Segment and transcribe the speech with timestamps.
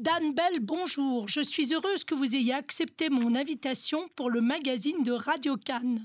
[0.00, 1.28] Dan Bell, bonjour.
[1.28, 5.98] Je suis heureuse que vous ayez accepté mon invitation pour le magazine de Radio Cannes.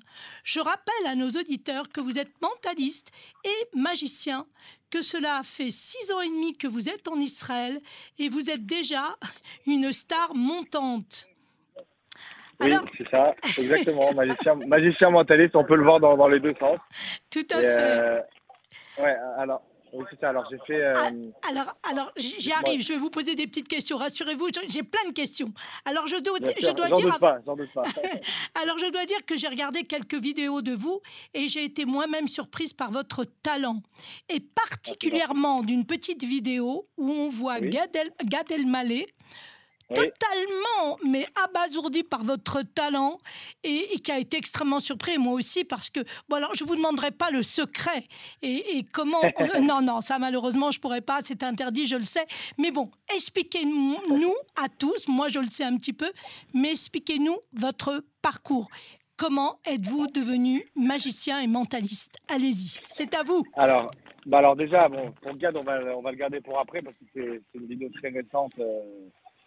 [0.43, 3.11] Je rappelle à nos auditeurs que vous êtes mentaliste
[3.45, 4.47] et magicien,
[4.91, 7.79] que cela fait six ans et demi que vous êtes en Israël
[8.19, 9.15] et vous êtes déjà
[9.65, 11.29] une star montante.
[12.59, 14.13] Oui, c'est ça, exactement.
[14.13, 16.79] magicien, magicien mentaliste, on peut le voir dans, dans les deux sens.
[17.29, 17.65] Tout à fait.
[17.65, 18.19] Euh,
[18.97, 19.61] ouais, alors,
[19.97, 20.29] oui, c'est ça.
[20.29, 20.83] Alors, j'ai fait.
[20.83, 22.81] Euh, ah, alors, alors j'y arrive.
[22.81, 23.97] Je vais vous poser des petites questions.
[23.97, 25.53] Rassurez-vous, j'ai plein de questions.
[25.85, 27.19] Alors, je dois, je dois dire.
[27.19, 27.83] Pas, pas.
[28.61, 31.01] alors, je dois dire que j'ai regardé quelques vidéos de vous
[31.33, 33.81] et j'ai été moi-même surprise par votre talent.
[34.29, 39.07] Et particulièrement d'une petite vidéo où on voit Gad, Gad Elmaleh
[39.89, 43.17] totalement, mais abasourdi par votre talent
[43.63, 46.75] et, qui a été extrêmement surpris, moi aussi, parce que, bon, alors je ne vous
[46.75, 48.03] demanderai pas le secret
[48.41, 49.21] et, comment.
[49.41, 52.25] Euh, non, non, ça malheureusement, je ne pourrais pas, c'est interdit, je le sais.
[52.57, 56.11] Mais bon, expliquez-nous à tous, moi je le sais un petit peu,
[56.53, 58.69] mais expliquez-nous votre parcours.
[59.17, 62.17] Comment êtes-vous devenu magicien et mentaliste?
[62.33, 63.43] Allez-y, c'est à vous.
[63.55, 63.91] Alors,
[64.25, 66.95] bah alors déjà, bon, pour Gad, on va, on va le garder pour après parce
[66.97, 68.53] que c'est une vidéo très récente.
[68.59, 68.81] Euh,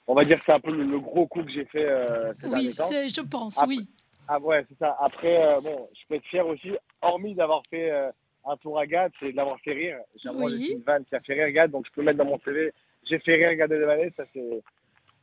[0.09, 2.73] on va dire que c'est un peu le, gros coup que j'ai fait euh, Oui,
[2.73, 3.87] je pense, oui.
[4.27, 4.97] Ah ouais, c'est ça.
[5.01, 8.11] Après, euh, bon, je peux être fier aussi, hormis d'avoir fait euh,
[8.45, 9.99] un tour à Gad, c'est de l'avoir fait rire.
[10.23, 10.73] J'ai oui.
[10.73, 12.73] une vanne qui a fait rire Gad, donc je peux mettre dans mon CV.
[13.05, 14.63] J'ai fait rire Gad Elmaleh, ça c'est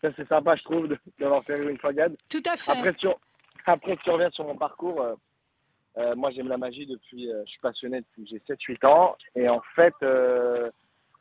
[0.01, 0.87] ça c'est sympa, je trouve,
[1.19, 2.15] d'avoir fait rire une fois Gad.
[2.29, 2.71] Tout à fait.
[2.71, 3.19] Après, sur,
[3.65, 5.03] après, si tu reviens sur mon parcours,
[6.15, 9.93] moi j'aime la magie depuis, je suis passionné depuis j'ai 7-8 ans, et en fait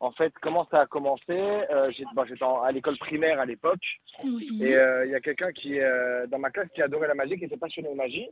[0.05, 3.85] en fait, comment ça a commencé euh, J'étais à l'école primaire à l'époque.
[4.23, 7.39] Et euh, il y a quelqu'un qui, euh, dans ma classe, qui adorait la magie,
[7.39, 8.29] qui était passionné de magie.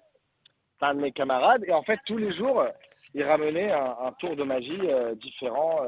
[0.78, 1.64] C'est un de mes camarades.
[1.66, 2.62] Et en fait, tous les jours,
[3.14, 4.80] il ramenait un, tour de magie
[5.16, 5.80] différent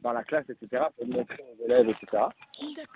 [0.00, 2.24] dans la classe, etc., pour montrer aux élèves, etc.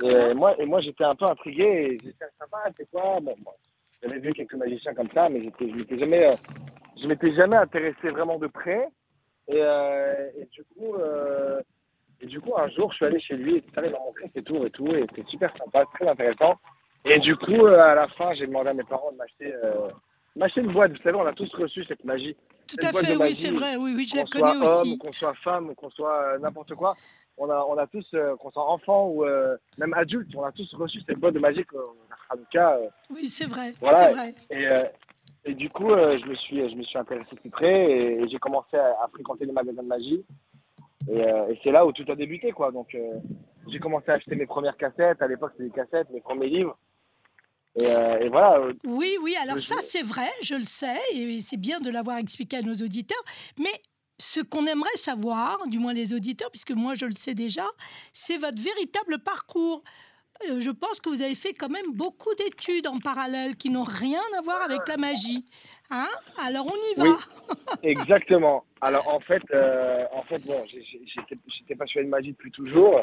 [0.03, 1.65] Et moi, et moi j'étais un peu intrigué.
[1.65, 3.19] Et j'étais sympa, c'est quoi?
[3.21, 3.35] Bon,
[4.03, 6.37] J'avais vu quelques magiciens comme ça, mais je ne m'étais jamais,
[7.01, 8.89] je m'étais jamais intéressé vraiment de près.
[9.49, 10.95] Et, et du coup,
[12.21, 14.43] et du coup, un jour, je suis allé chez lui et il m'a montré ses
[14.43, 16.55] tours et tout, et c'était super sympa, très intéressant.
[17.05, 19.89] Et du coup, euh, à la fin, j'ai demandé à mes parents de m'acheter euh,
[20.35, 20.93] m'acheter une boîte.
[20.93, 22.37] Vous savez, on a tous reçu cette magie.
[22.67, 24.99] Tout à fait, oui, c'est vrai, oui, oui, je l'ai connu aussi.
[24.99, 26.97] Qu'on soit femme, qu'on soit euh, n'importe quoi,
[27.39, 29.25] on a, on a tous, qu'on soit enfant ou
[29.79, 32.79] même adulte, on a tous reçu cette boîte de magie qu'on a cas.
[33.11, 34.11] oui, c'est vrai, voilà.
[34.11, 34.35] vrai.
[34.51, 34.67] Et,
[35.45, 38.77] et du coup, je, me suis, je me suis intéressé plus près et, j'ai commencé
[38.79, 40.25] à, à, fréquenter les magasins de magie.
[41.09, 42.73] Euh, et, c'est là où tout a débuté, quoi.
[42.73, 43.19] Donc, euh,
[43.71, 45.23] j'ai commencé à acheter mes premières cassettes.
[45.23, 46.79] À l'époque, c'était des cassettes, mes premiers livres.
[47.81, 48.61] Et, euh, voilà.
[48.85, 52.57] Oui, oui, alors ça, c'est vrai, je le sais, et c'est bien de l'avoir expliqué
[52.57, 53.23] à nos auditeurs.
[53.59, 53.73] Mais
[54.19, 57.67] ce qu'on aimerait savoir, du moins les auditeurs, puisque moi je le sais déjà,
[58.15, 59.85] c'est votre véritable parcours.
[60.49, 64.23] je pense que vous avez fait quand même beaucoup d'études en parallèle qui n'ont rien
[64.39, 65.45] à voir avec la magie.
[65.91, 66.09] Hein
[66.39, 67.05] Alors on y va.
[67.05, 67.49] Oui,
[67.83, 68.65] exactement.
[68.81, 73.03] Alors en fait, euh, en fait bon, j'étais passionné de magie depuis toujours.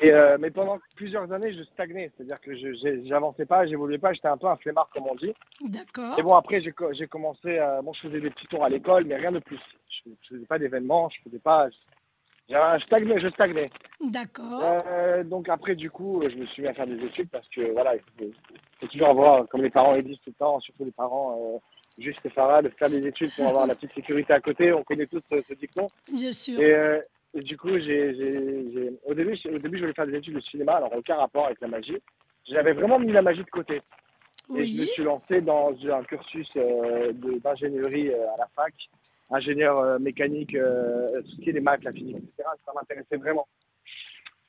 [0.00, 2.10] Et, euh, mais pendant plusieurs années, je stagnais.
[2.16, 4.12] C'est-à-dire que je n'avançais pas, j'évoluais pas.
[4.12, 5.34] J'étais un peu un flemmard, comme on dit.
[5.60, 6.16] D'accord.
[6.18, 7.58] Et bon, après, j'ai commencé.
[7.58, 9.58] À, bon, je faisais des petits tours à l'école, mais rien de plus.
[10.04, 11.68] Je ne faisais pas d'événements, je faisais pas.
[12.48, 13.66] Je stagnais, je stagnais.
[14.00, 14.62] D'accord.
[14.62, 17.72] Euh, donc après, du coup, je me suis mis à faire des études parce que
[17.72, 18.00] voilà, il
[18.80, 21.60] faut, toujours avoir, comme les parents le disent tout le temps, surtout les parents
[21.98, 24.72] juste Farah, de faire des études pour avoir la petite sécurité à côté.
[24.72, 25.88] On connaît tous ce, dicton.
[26.12, 26.60] Bien sûr.
[26.60, 27.00] Et, euh,
[27.34, 28.10] du coup, j'ai,
[29.04, 31.60] au, début, au début, je voulais faire des études de cinéma, alors aucun rapport avec
[31.60, 31.98] la magie.
[32.48, 33.74] J'avais vraiment mis la magie de côté.
[34.56, 38.72] Et je me suis lancé dans un cursus euh, d'ingénierie euh, à la fac,
[39.30, 42.48] ingénieur mécanique, tout ce qui est les maths, la physique, etc.
[42.64, 43.46] Ça m'intéressait vraiment.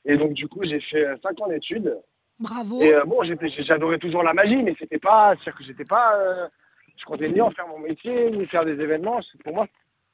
[0.06, 1.98] Et donc, du coup, j'ai fait 5 ans d'études.
[2.40, 2.82] Bravo.
[2.82, 6.50] Et bon, j'adorais toujours la magie, mais c'était pas, c'est-à-dire que j'étais pas
[7.00, 9.20] je comptais ni en faire mon métier, ni faire des événements.
[9.44, 9.68] Pour moi,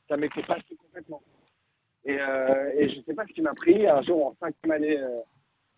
[0.08, 1.22] ça m'était passé complètement.
[2.06, 4.72] Et, euh, et je ne sais pas ce qui m'a pris un jour en cinquième
[4.72, 5.22] année, euh,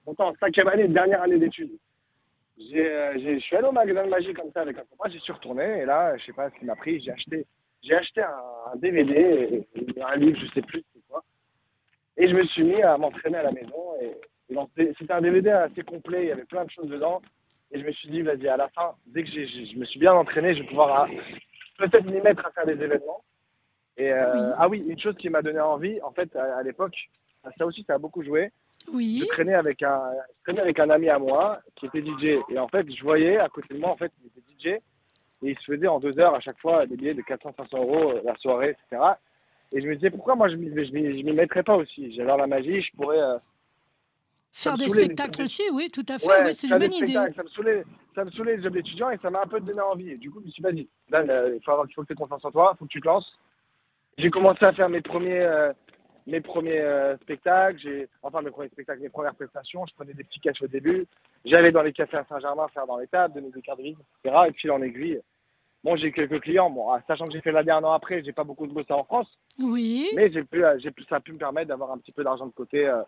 [0.05, 1.77] en cinquième année, dernière année d'études.
[2.59, 5.31] Euh, je suis allé au magasin de magie comme ça avec un copain, j'y suis
[5.31, 7.45] retourné et là, je sais pas ce qui m'a pris, j'ai acheté,
[7.91, 9.63] acheté un, DVD,
[10.03, 11.23] un livre, je sais plus c'est quoi.
[12.17, 14.17] Et je me suis mis à m'entraîner à la maison et
[14.97, 17.21] c'était un DVD assez complet, il y avait plein de choses dedans.
[17.71, 20.13] Et je me suis dit, vas-y, à la fin, dès que je me suis bien
[20.13, 21.15] entraîné, je vais pouvoir euh,
[21.77, 23.23] peut-être m'y mettre à faire des événements.
[23.97, 26.95] Et euh, ah oui, une chose qui m'a donné envie, en fait, à, l'époque,
[27.57, 28.51] ça aussi, ça a beaucoup joué.
[28.93, 29.19] Oui.
[29.21, 30.01] Je traînais avec un,
[30.37, 32.39] je traînais avec un ami à moi qui était DJ.
[32.49, 34.41] Et en fait, je voyais à côté de moi, en fait, il était
[34.71, 34.79] DJ.
[35.43, 38.11] Et il se faisait en deux heures à chaque fois des billets de 400-500 euros
[38.11, 39.03] euh, la soirée, etc.
[39.71, 42.15] Et je me disais, pourquoi moi je ne m'y mettrais pas aussi?
[42.15, 43.19] J'adore la magie, je pourrais
[44.57, 46.27] Faire des spectacles aussi, oui, tout à fait.
[46.27, 47.13] Ouais, oui, c'est une bonne idée.
[47.13, 47.83] Ça me saoulait,
[48.15, 50.09] ça me saoulait les jobs d'étudiant et ça m'a un peu donné envie.
[50.09, 52.07] Et du coup, je me suis dit, vas-y, là, il faut, avoir, il faut que
[52.07, 53.37] tu aies confiance en toi, il faut que tu te lances.
[54.17, 55.71] J'ai commencé à faire mes premiers, euh,
[56.25, 59.85] mes premiers euh, spectacles, j'ai, enfin mes premiers spectacles, mes premières prestations.
[59.85, 61.05] Je prenais des petits cachets au début.
[61.45, 63.99] J'allais dans les cafés à Saint-Germain faire dans les tables, donner des cartes de visite,
[64.25, 64.45] etc.
[64.47, 65.21] Et puis en aiguille,
[65.83, 66.71] bon, j'ai quelques clients.
[66.71, 68.91] Bon, ah, sachant que j'ai fait la un an après, j'ai pas beaucoup de bossé
[68.91, 69.27] en France,
[69.59, 70.09] Oui.
[70.15, 72.23] mais j'ai pu, euh, j'ai pu, ça a pu me permettre d'avoir un petit peu
[72.23, 73.03] d'argent de côté euh,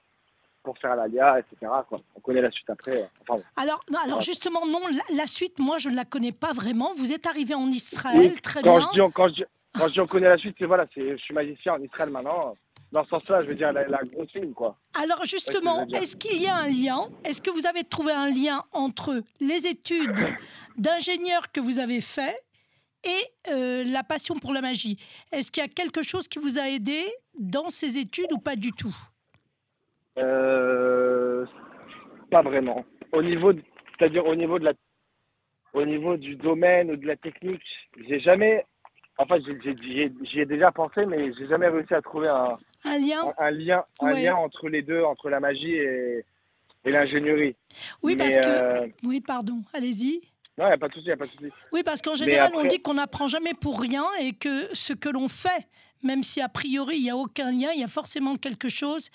[0.64, 1.72] pour faire l'ALIA, etc.
[1.88, 2.02] Quoi.
[2.16, 3.02] On connaît la suite après.
[3.04, 3.44] euh, Enfin, bon.
[3.56, 6.94] Alors, non, alors justement, non, la, la suite, moi, je ne la connais pas vraiment.
[6.94, 8.90] Vous êtes arrivé en Israël, Oui, très quand bien.
[8.94, 11.18] je dis, quand je dis, quand je dis on connaît la suite, c'est voilà, je
[11.18, 12.56] suis magicien en Israël maintenant.
[12.92, 14.76] Dans ce sens-là, je veux dire la, la grosse ligne, quoi.
[15.00, 17.08] Alors justement, est-ce qu'il y a un lien?
[17.24, 20.18] Est-ce que vous avez trouvé un lien entre les études
[20.78, 22.36] d'ingénieur que vous avez fait
[23.04, 24.98] et euh, la passion pour la magie?
[25.32, 27.06] Est-ce qu'il y a quelque chose qui vous a aidé
[27.38, 28.96] dans ces études ou pas du tout?
[30.20, 31.46] Euh,
[32.32, 32.86] pas vraiment.
[33.12, 33.52] Au niveau,
[33.98, 34.74] c'est-à-dire au niveau de la,
[35.74, 37.62] au niveau du domaine ou de la technique,
[38.08, 38.66] j'ai jamais,
[39.18, 42.98] enfin, j'ai- j'ai- j'y ai, déjà pensé, mais j'ai jamais réussi à trouver un, Un
[43.00, 44.24] lien un, un lien, un Ouais.
[44.24, 46.24] lien entre les deux, entre la magie et,
[46.86, 47.56] et l'ingénierie.
[48.04, 48.42] Oui, Mais, parce que...
[48.48, 50.22] euh, Oui, pardon, allez-y.
[50.58, 51.52] non, il n'y a pas de souci, il a pas de souci.
[51.72, 54.94] Oui, parce qu'en général, on après- dit qu'on n'apprend jamais pour rien et que ce
[54.94, 55.68] que l'on fait,
[56.04, 59.10] même si a priori il n'y a aucun lien, il y a forcément quelque chose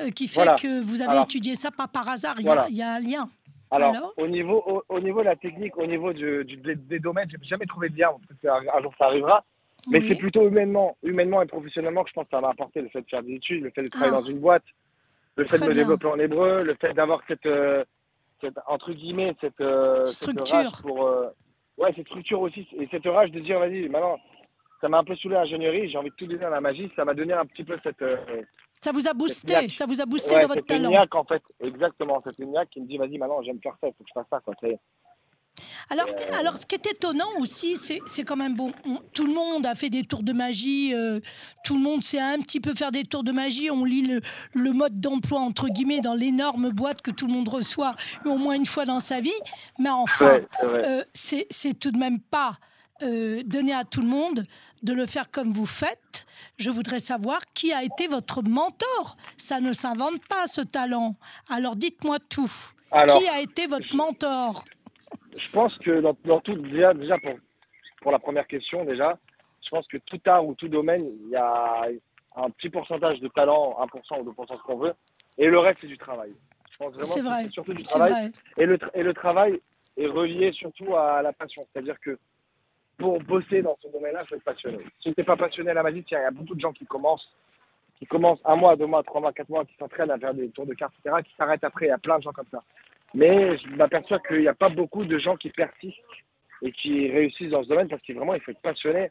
[0.00, 0.54] euh, qui fait Voilà.
[0.56, 2.36] que vous avez Alors- étudié ça pas par hasard.
[2.40, 2.68] Il y, a- Voilà.
[2.68, 3.28] il y a un lien.
[3.70, 4.14] Alors, Alors?
[4.18, 7.28] au niveau, au, au niveau de la technique, au niveau du, du- des, des domaines,
[7.30, 8.10] j'ai jamais trouvé de lien.
[8.42, 9.44] Qu'un un jour ça arrivera.
[9.88, 10.08] Mais Oui.
[10.08, 13.02] c'est plutôt humainement, humainement et professionnellement que je pense que ça m'a apporté le fait
[13.02, 14.20] de faire des études, le fait de travailler Ah.
[14.20, 14.62] dans une boîte,
[15.36, 15.82] le fait Très de me bien.
[15.82, 17.84] développer en hébreu, le fait d'avoir cette, euh,
[18.40, 20.56] cette, entre guillemets, cette, euh, Structure.
[20.56, 21.00] rage pour,
[21.78, 24.18] ouais, cette structure aussi, et cette rage de dire, vas-y, maintenant,
[24.84, 27.06] ça m'a un peu saoulé l'ingénierie, j'ai envie de tout donner à la magie, ça
[27.06, 28.18] m'a donné un petit peu cette, euh,
[28.82, 30.90] Ça vous a boosté, ça vous a boosté ouais, dans votre talent.
[30.90, 33.94] niaque, en fait, exactement, cette niaque qui me dit, vas-y, maintenant, j'aime faire ça, il
[33.96, 34.52] faut que je fasse ça, quoi.
[35.88, 38.72] Alors, Euh, alors, ce qui est étonnant aussi, c'est c'est quand même bon.
[38.84, 40.92] on- tout le monde a fait des tours de magie.
[40.94, 41.20] euh,
[41.64, 43.70] tout le monde sait un petit peu faire des tours de magie.
[43.70, 44.20] On lit le,
[44.54, 47.94] le mode d'emploi, entre guillemets, dans l'énorme boîte que tout le monde reçoit
[48.26, 49.40] au moins une fois dans sa vie.
[49.78, 52.58] Mais enfin, Ouais, c'est euh, c'est c'est tout de même pas
[53.04, 54.44] euh, donné à tout le monde
[54.82, 56.26] de le faire comme vous faites.
[56.58, 59.16] Je voudrais savoir qui a été votre mentor.
[59.36, 61.16] Ça ne s'invente pas, ce talent.
[61.50, 62.50] Alors, dites-moi tout.
[62.90, 64.64] Alors, qui a été votre mentor?
[65.36, 67.32] Je pense que dans, dans tout, déjà, déjà pour,
[68.02, 69.18] pour la première question, déjà,
[69.64, 71.86] je pense que tout art ou tout domaine, il y a
[72.36, 74.94] un petit pourcentage de talent, 1% ou 2% ce qu'on veut,
[75.38, 76.32] et le reste, c'est du travail.
[76.70, 77.48] Je pense vraiment C'est vrai.
[77.50, 78.10] surtout du travail.
[78.12, 78.30] vrai.
[78.58, 79.60] Et le, et le travail
[79.96, 81.64] est relié surtout à la passion.
[81.72, 82.18] C'est-à-dire que
[82.98, 84.78] pour bosser dans ce domaine-là, il faut être passionné.
[85.00, 86.86] Si tu n'es pas passionné à la magie, il y a beaucoup de gens qui
[86.86, 87.28] commencent,
[87.98, 90.48] qui commencent un mois, deux mois, trois mois, quatre mois, qui s'entraînent à faire des
[90.50, 91.86] tours de cartes, etc., qui s'arrêtent après.
[91.86, 92.62] Il y a plein de gens comme ça.
[93.14, 95.98] Mais je m'aperçois qu'il n'y a pas beaucoup de gens qui persistent
[96.62, 99.10] et qui réussissent dans ce domaine parce qu'il vraiment, il faut être passionné.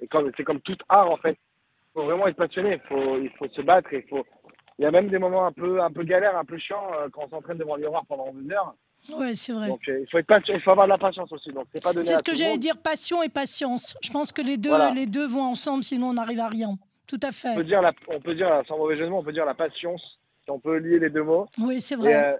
[0.00, 1.38] Et c'est comme tout art, en fait.
[1.38, 2.80] Il faut vraiment être passionné.
[2.90, 3.90] Il faut, se battre.
[3.92, 7.08] Il y a même des moments un peu, un peu galères, un peu chiants euh,
[7.12, 8.74] quand on s'entraîne devant le miroir pendant une heure.
[9.12, 9.68] Ouais, c'est vrai.
[9.68, 11.50] Donc euh, il faut être patient, il faut avoir de la patience aussi.
[11.52, 13.96] Donc c'est pas donné C'est à ce que j'allais dire, passion et patience.
[14.02, 14.90] Je pense que les deux, Voilà.
[14.90, 16.76] les deux vont ensemble, sinon on n'arrive à rien.
[17.06, 17.54] Tout à On fait.
[17.54, 19.54] peut dire, la, on peut dire sans mauvais jeu de mots, on peut dire la
[19.54, 20.00] patience.
[20.44, 21.46] Si on peut lier les deux mots.
[21.58, 22.14] Oui, c'est Et, vrai.
[22.14, 22.36] euh,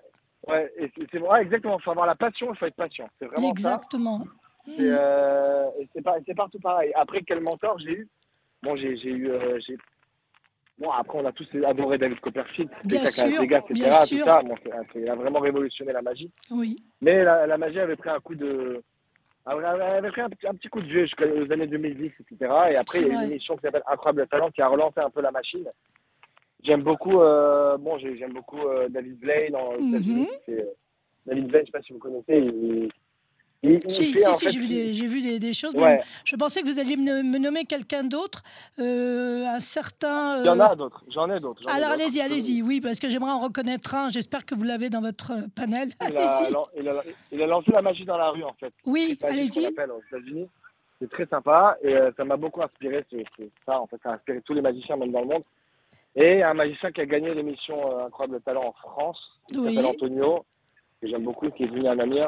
[0.53, 1.79] ouais, c'est, exactement.
[1.79, 3.09] Il faut avoir la passion, il faut être patient.
[3.19, 3.51] C'est vraiment ça.
[3.51, 4.25] Exactement.
[4.67, 6.91] C'est, euh, c'est, partout pareil.
[6.95, 8.09] Après, quel mentor j'ai eu?
[8.63, 9.29] Bon, j'ai, eu.
[9.31, 9.59] euh.
[10.79, 13.75] Bon, après, on a tous adoré David Copperfield, Bien sûr, Vegas, etc.
[13.75, 14.43] bien tout ça.
[14.43, 14.55] Bon,
[14.97, 16.31] il a vraiment révolutionné la magie.
[16.51, 16.75] Oui.
[17.01, 18.83] Mais la, la magie avait pris un coup de.
[19.47, 22.53] Elle avait pris un, petit- un petit coup de vieux jusqu'aux années 2010, etc.
[22.71, 25.11] Et après, il y a une émission qui s'appelle Incroyable Talent qui a relancé un
[25.11, 25.67] peu la machine.
[26.63, 29.55] J'aime beaucoup, euh, bon, j'ai- j'aime beaucoup euh, David Blaine.
[29.75, 30.29] États-Unis.
[30.47, 30.73] C'est, euh,
[31.27, 32.39] David Blaine, je sais pas si vous connaissez.
[32.39, 32.89] Il,
[33.65, 35.75] il, il Si, si, en si, fait, j'ai vu, des, j'ai vu des, des choses.
[35.75, 38.43] Ouais, Je pensais que vous alliez me, me nommer quelqu'un d'autre,
[38.79, 40.41] euh, un certain.
[40.41, 41.03] il y en euh, a d'autres.
[41.13, 41.61] J'en ai d'autres.
[41.65, 42.03] j'en ai Alors d'autres.
[42.03, 44.09] allez-y, allez-y, oui, parce que j'aimerais en reconnaître un.
[44.11, 45.89] J'espère que vous l'avez dans votre euh, panel.
[46.01, 46.53] Il a, Allez-y.
[46.53, 47.03] lan- il, a,
[47.33, 48.73] il a lancé la magie dans la rue, en fait.
[48.87, 49.67] Oui, C'est allez-y.
[49.67, 50.49] appelle aux États-Unis.
[51.01, 53.05] C'est très sympa et euh, ça m'a beaucoup inspiré.
[53.11, 55.43] C'est c'est ça, en fait, ça a inspiré tous les magiciens, même dans le monde.
[56.17, 59.19] Et un magicien qui a gagné l'émission euh, Incroyable Talent en France,
[59.51, 59.75] qui Oui.
[59.75, 60.45] s'appelle Antonio,
[61.03, 62.21] que j'aime beaucoup, qui est devenu un ami,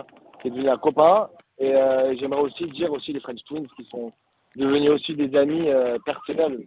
[0.46, 1.28] qui est devenu un copain.
[1.58, 4.12] Et euh, j'aimerais aussi dire aussi les French Twins qui sont
[4.54, 6.64] devenus aussi des amis euh, personnels.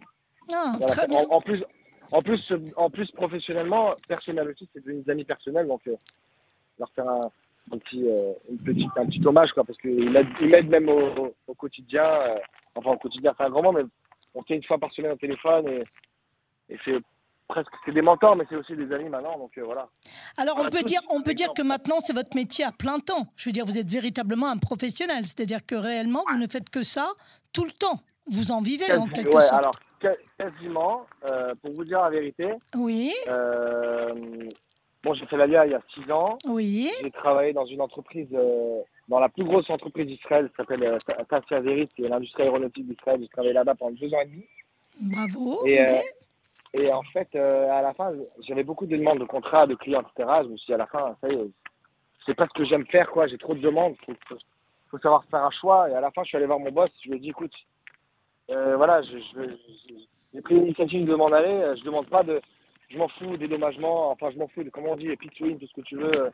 [0.52, 0.94] Ah, Voilà.
[0.94, 1.18] très bien.
[1.18, 1.64] En, en plus,
[2.12, 5.66] en plus, en plus professionnellement, personnel aussi, c'est devenu des amis personnels.
[5.68, 5.80] Donc,
[6.78, 7.30] leur faire un,
[7.72, 10.10] un petit, euh, une petite, un petit hommage, quoi, parce ils
[10.48, 12.04] m'aident même au, au- au quotidien.
[12.04, 12.34] euh,
[12.74, 13.82] enfin, au quotidien, c'est un grand mot, mais
[14.34, 15.84] on fait une fois par semaine au téléphone et,
[16.74, 16.96] et c'est
[17.50, 19.88] presque, c'est des mentors, mais c'est aussi des amis maintenant, donc euh, voilà.
[20.38, 23.26] Alors on peut dire, on peut dire que maintenant c'est votre métier à plein temps.
[23.36, 26.82] Je veux dire, vous êtes véritablement un professionnel, c'est-à-dire que réellement vous ne faites que
[26.82, 27.12] ça
[27.52, 28.00] tout le temps.
[28.30, 29.60] Vous en vivez en quelque ouais, sorte.
[29.64, 29.74] alors
[30.38, 34.14] quasiment, euh, pour vous dire la vérité, Oui, euh,
[35.02, 36.38] bon, j'ai fait l'ALIA il y a six ans.
[36.46, 38.28] oui, J'ai travaillé dans une entreprise,
[39.08, 43.18] dans la plus grosse entreprise d'Israël, qui s'appelle Ta- Tassia Avirit, c'est l'industrie aéronautique d'Israël.
[43.20, 44.44] J'ai travaillé là-bas pendant deux ans et demi.
[45.00, 45.66] bravo.
[45.66, 45.98] Et, oui.
[46.74, 48.12] Et en fait, euh, à la fin,
[48.46, 50.28] j'avais beaucoup de demandes de contrats, de clients, etc.
[50.44, 51.50] Je me suis dit, à la fin, ça y est,
[52.26, 53.26] c'est pas ce que j'aime faire, quoi.
[53.26, 53.94] J'ai trop de demandes.
[54.08, 54.40] Il faut, faut-
[54.90, 55.88] faut savoir faire un choix.
[55.90, 56.90] Et à la fin, je suis allé voir mon boss.
[57.04, 57.52] Je lui ai dit, écoute,
[58.50, 59.42] euh, voilà, je, je,
[59.88, 59.94] je-
[60.34, 61.48] j'ai pris l'initiative de m'en aller.
[61.48, 62.40] euh, Je demande pas de.
[62.88, 64.10] Je m'en fous des dommagements.
[64.10, 66.30] Enfin, je m'en fous de comment on dit, pitching, tout ce que tu veux.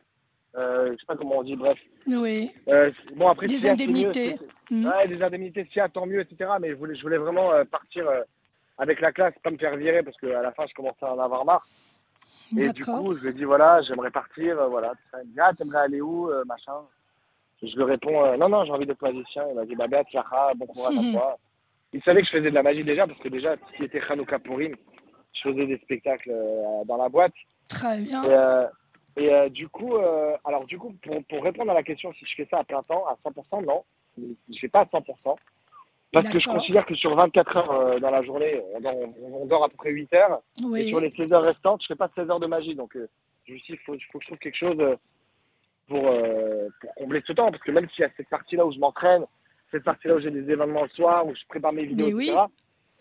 [0.55, 1.77] Euh, je sais pas comment on dit, bref.
[2.07, 4.37] Oui, Euh, bon, après, Des mieux, indemnités.
[4.37, 4.85] c'est- Mm.
[4.87, 6.49] Ouais, des indemnités, a, tant mieux, etc.
[6.59, 8.21] Mais je voulais, je voulais vraiment euh, partir euh,
[8.77, 11.19] avec la classe, pas me faire virer parce qu'à la fin, je commençais à en
[11.19, 11.67] avoir marre.
[12.57, 14.93] Et du coup, je lui ai dit, voilà, j'aimerais partir, euh, voilà.
[15.23, 16.73] Il me dit, ah, t'aimerais aller où, euh, machin
[17.63, 19.43] je lui réponds, euh, non, non, j'ai envie d'être magicien.
[19.49, 21.09] Il m'a dit, bah, Yaha, bon courage Mhm.
[21.09, 21.37] à toi.
[21.91, 23.99] Il savait que je faisais de la magie déjà, parce que déjà, ce qui était
[24.07, 24.75] Hanouka Purim,
[25.33, 27.33] je faisais des spectacles euh, dans la boîte.
[27.67, 28.23] Très bien.
[29.17, 29.97] Et, et du coup,
[30.45, 32.83] alors du coup, pour, pour répondre à la question si je fais ça à plein
[32.83, 33.83] temps, à 100%, non,
[34.17, 35.35] je fais pas à 100%.
[36.13, 39.45] Parce que je considère que sur 24 heures euh, dans la journée, on dort, on
[39.45, 40.41] dort à peu près 8 heures.
[40.77, 42.75] Et sur les 16 heures restantes, je fais pas 16 heures de magie.
[42.75, 43.07] Donc, euh,
[43.45, 44.95] je me suis dit, il faut, faut que je trouve quelque chose euh,
[45.87, 47.51] pour, euh, pour combler ce temps.
[47.51, 49.25] Parce que même s'il y a cette partie-là où je m'entraîne,
[49.71, 52.29] cette partie-là où j'ai des événements le soir, où je prépare mes vidéos, oui.
[52.29, 52.45] etc.,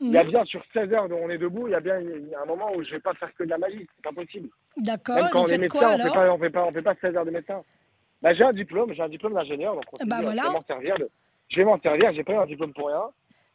[0.00, 0.28] il y a Mm.
[0.28, 2.42] bien sur 16 heures où on est debout, il y a bien il y a
[2.42, 3.86] un moment où je vais pas faire que de la magie.
[3.96, 4.50] C'est pas possible.
[4.76, 5.14] d'accord.
[5.16, 7.16] Même quand on est médecin, on fait pas, on fait pas, on fait pas 16
[7.16, 7.62] heures de médecin.
[8.20, 10.50] Bah, j'ai un diplôme, j'ai un diplôme d'ingénieur, donc on Bah dit, voilà.
[10.50, 10.98] m'en servir.
[10.98, 11.08] de-
[11.48, 13.02] Je vais m'en servir, j'ai eu un diplôme pour rien.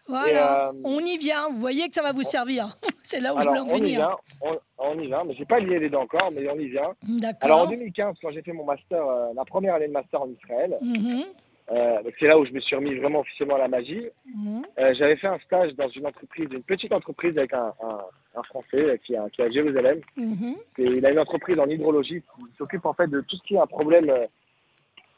[0.08, 1.48] Voilà, euh, on y vient.
[1.50, 2.66] Vous voyez que ça va vous servir.
[3.04, 3.98] C'est là où je Alors, voulais en on y venir.
[4.00, 6.68] vient, on, on y vient, mais j'ai pas lié les dents encore, mais on y
[6.68, 6.94] vient.
[7.42, 10.30] Alors en 2015, quand j'ai fait mon master, euh, ma première année de master en
[10.30, 11.24] Israël, Mhm,
[11.72, 14.08] euh, c'est là où je me suis remis vraiment officiellement à la magie.
[14.26, 14.64] mhm.
[14.94, 18.00] J'avais fait un stage dans une entreprise, une petite entreprise avec un, un,
[18.36, 20.02] un Français qui, est- qui est à Jérusalem.
[20.18, 20.56] Mhm.
[20.80, 23.56] Et il a une entreprise en hydrologie qui s'occupe en fait de tout ce qui
[23.56, 24.12] est un problème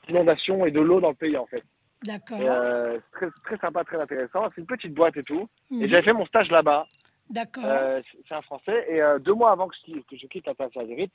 [0.07, 1.63] d'inondation et de l'eau dans le pays en fait.
[2.03, 2.37] D'accord.
[2.41, 4.49] Euh, très, très sympa, très intéressant.
[4.53, 5.47] C'est une petite boîte et tout.
[5.71, 5.87] Et Mhm.
[5.87, 6.85] j'avais fait mon stage là-bas.
[7.29, 7.63] D'accord.
[7.65, 8.85] Euh, c'est un Français.
[8.89, 11.09] Et euh, deux mois avant que je, que je quitte la Tassia Avirit,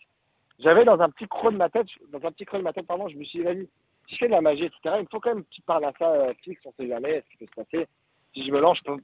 [0.59, 2.87] j'avais dans un petit creux de ma tête, dans un petit creux de ma tête,
[2.87, 3.69] pardon, je me suis dit, vas-y,
[4.09, 5.85] si je fais de la magie, etc., il me faut quand même que tu parles
[5.85, 7.87] à ça fixe, on sait jamais ce qui peut se passer.
[8.35, 8.97] Si je me lance, je peux,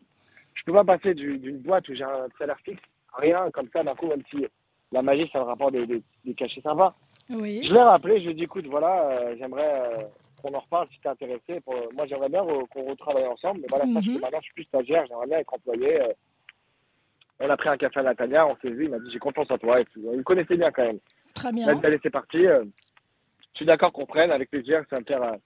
[0.54, 2.82] je peux pas passer du- d'une boîte où j'ai un salaire fixe,
[3.18, 4.46] rien comme ça, d'un coup, même si
[4.90, 6.94] la magie, ça me rapporte des, des, des cachets sympas.
[7.30, 7.60] Oui.
[7.66, 10.08] Je l'ai rappelé, je lui ai dit, écoute, voilà, j'aimerais
[10.44, 11.60] qu'on en reparle si t'es intéressé.
[11.60, 13.60] Pour, moi, j'aimerais bien qu'on retravaille ensemble.
[13.62, 14.02] Mais voilà, Mhm.
[14.02, 16.00] que maintenant, je suis plus stagiaire, j'aimerais bien être employé.
[16.02, 16.12] euh.
[17.40, 19.50] on a pris un café à Nathalia, on s'est vu, il m'a dit, j'ai confiance
[19.50, 19.80] en toi.
[19.80, 20.00] Et tout.
[20.12, 21.00] Il me connaissait bien quand même.
[21.34, 21.66] Très bien.
[21.82, 22.46] allez, c'est parti.
[22.46, 22.64] euh,
[23.52, 25.36] je suis d'accord qu'on prenne, avec plaisir, ça va me faire euh,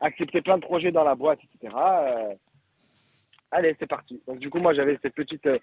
[0.00, 1.74] accepter plein de projets dans la boîte, etc.
[1.76, 2.34] euh.
[3.50, 4.20] allez, c'est parti.
[4.26, 5.46] Donc, du coup, moi, j'avais cette petite.
[5.46, 5.58] euh,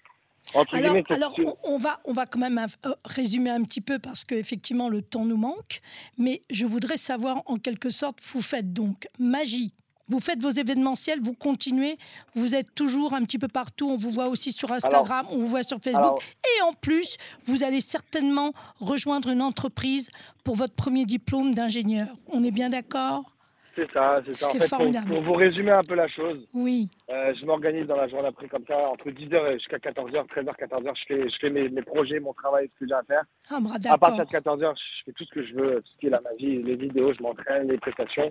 [1.10, 4.88] Alors, on, on va, on va quand même euh, résumer un petit peu parce qu'effectivement
[4.88, 5.80] le temps nous manque.
[6.18, 9.72] Mais je voudrais savoir en quelque sorte, vous faites donc magie.
[10.08, 11.96] Vous faites vos événementiels, vous continuez,
[12.36, 13.88] vous êtes toujours un petit peu partout.
[13.90, 16.00] On vous voit aussi sur Instagram, on vous voit sur Facebook.
[16.00, 20.10] Alors, Et en plus, vous allez certainement rejoindre une entreprise
[20.44, 22.06] pour votre premier diplôme d'ingénieur.
[22.28, 23.35] On est bien d'accord?
[23.76, 24.48] C'est ça, c'est ça.
[24.48, 25.06] En fait, pour, formidable.
[25.08, 26.88] pour vous résumer un peu la chose, Oui.
[27.10, 30.92] Euh, je m'organise dans la journée après comme ça, entre 10h jusqu'à 14h, 13h, 14h,
[30.96, 33.22] je fais, je fais mes, mes projets, mon travail, ce que j'ai à faire.
[33.50, 35.98] Ah, bah, À partir de 14h, je fais tout ce que je veux, tout ce
[35.98, 38.30] qui est la magie, les vidéos, je m'entraîne, les prestations.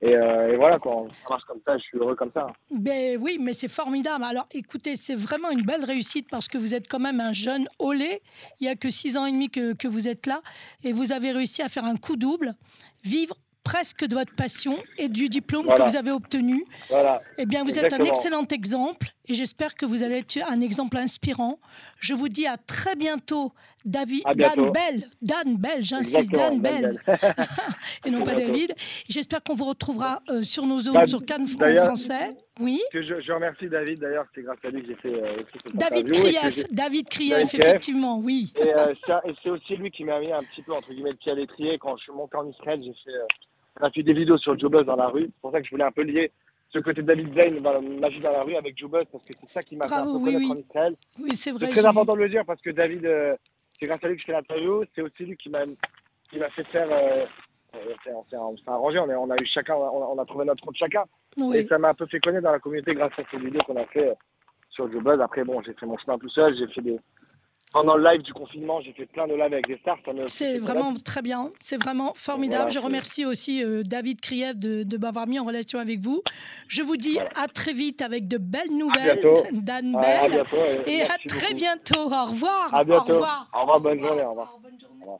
[0.00, 2.46] Et, euh, et voilà, quoi, ça marche comme ça, je suis heureux comme ça.
[2.70, 4.24] Ben oui, mais c'est formidable.
[4.24, 7.66] Alors écoutez, c'est vraiment une belle réussite parce que vous êtes quand même un jeune
[7.80, 8.22] olé.
[8.60, 10.40] Il n'y a que six ans et demi que, que vous êtes là
[10.84, 12.52] et vous avez réussi à faire un coup double,
[13.04, 13.34] vivre
[13.68, 15.84] presque de votre passion et du diplôme Voilà.
[15.84, 16.64] que vous avez obtenu.
[16.88, 20.60] Voilà, Eh bien, vous êtes un excellent exemple et j'espère que vous allez être un
[20.62, 21.58] exemple inspirant.
[21.98, 23.52] Je vous dis à très bientôt,
[23.84, 24.62] David, À bientôt.
[24.64, 25.04] Dan Bell.
[25.20, 26.32] Dan Bell, j'insiste.
[26.32, 27.18] Dan Bell Dan
[28.06, 28.52] et non pas bientôt.
[28.52, 28.74] David.
[29.08, 32.30] J'espère qu'on vous retrouvera euh, sur nos zones, Bah, sur Cannes français.
[32.60, 32.80] Oui.
[32.92, 35.76] Que je, je remercie David, d'ailleurs, c'est grâce à lui que j'ai fait euh, cette
[35.76, 38.52] David Krief, David Krief, effectivement, oui.
[38.60, 41.10] Et, euh, c'est- et c'est aussi lui qui m'a mis un petit peu, entre guillemets,
[41.10, 41.78] le pied à l'étrier.
[41.78, 43.16] Quand je suis monté en Israël, j'ai fait,
[43.80, 45.24] on a fait des vidéos sur Jobuzz dans la rue.
[45.24, 46.30] C'est pour ça que je voulais un peu lier
[46.70, 49.48] ce côté David Blaine, dans la magie dans la rue, avec Jobuzz, parce que c'est
[49.48, 50.52] ça qui m'a fait un peu oui, connaître oui.
[50.52, 50.96] en Israël.
[51.18, 51.66] Oui, c'est vrai.
[51.66, 53.36] C'est très important de le dire parce que David, euh,
[53.78, 54.84] c'est grâce à lui que je fais l'interview.
[54.94, 55.64] C'est aussi lui qui m'a
[56.30, 56.88] qui m'a fait faire.
[56.90, 57.24] Euh,
[57.74, 57.94] euh,
[58.30, 61.04] c'est- arrangé, on, a eu chacun, on a, on a trouvé notre compte chacun.
[61.36, 61.66] Et Oui.
[61.66, 63.84] ça m'a un peu fait connaître dans la communauté grâce à ces vidéos qu'on a
[63.86, 64.14] fait euh,
[64.70, 65.20] sur Joe Buzz.
[65.20, 66.98] Après, bon, j'ai fait mon chemin tout seul, j'ai fait des,
[67.72, 69.98] pendant le live du confinement, j'ai fait plein de lives avec des stars.
[70.26, 72.70] C'est vraiment très bien, c'est vraiment formidable.
[72.70, 76.22] je remercie aussi euh, David Kriev de, de m'avoir mis en relation avec vous.
[76.66, 79.20] Je vous dis à très vite avec de belles nouvelles
[79.52, 80.44] d'Anne Belle.
[80.86, 82.12] et à très bientôt.
[82.12, 82.74] Au revoir.
[82.74, 83.12] À bientôt.
[83.12, 83.50] Au revoir.
[83.54, 84.22] Au revoir, bonne journée.
[84.24, 84.58] Au revoir.
[84.62, 85.18] Bonne journée.